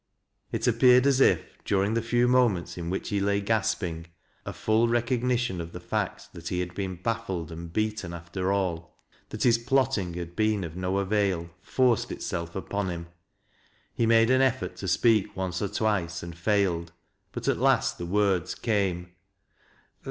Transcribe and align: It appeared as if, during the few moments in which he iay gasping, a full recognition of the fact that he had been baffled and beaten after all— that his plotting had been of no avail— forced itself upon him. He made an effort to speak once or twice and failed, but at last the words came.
It 0.51 0.65
appeared 0.65 1.05
as 1.05 1.21
if, 1.21 1.63
during 1.63 1.93
the 1.93 2.01
few 2.01 2.27
moments 2.27 2.75
in 2.75 2.89
which 2.89 3.09
he 3.09 3.19
iay 3.21 3.45
gasping, 3.45 4.07
a 4.47 4.51
full 4.51 4.87
recognition 4.87 5.61
of 5.61 5.73
the 5.73 5.79
fact 5.79 6.33
that 6.33 6.47
he 6.47 6.59
had 6.59 6.73
been 6.73 6.95
baffled 6.95 7.51
and 7.51 7.71
beaten 7.71 8.11
after 8.11 8.51
all— 8.51 8.97
that 9.29 9.43
his 9.43 9.59
plotting 9.59 10.15
had 10.15 10.35
been 10.35 10.63
of 10.63 10.75
no 10.75 10.97
avail— 10.97 11.51
forced 11.61 12.11
itself 12.11 12.55
upon 12.55 12.89
him. 12.89 13.09
He 13.93 14.07
made 14.07 14.31
an 14.31 14.41
effort 14.41 14.75
to 14.77 14.87
speak 14.87 15.35
once 15.37 15.61
or 15.61 15.67
twice 15.67 16.23
and 16.23 16.35
failed, 16.35 16.91
but 17.31 17.47
at 17.47 17.59
last 17.59 17.99
the 17.99 18.07
words 18.07 18.55
came. 18.55 19.11